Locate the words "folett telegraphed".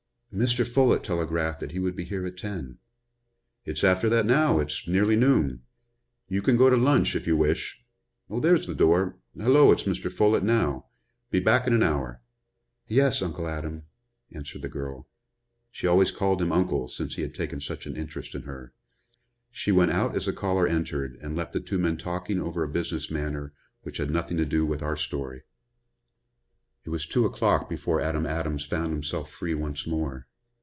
0.65-1.59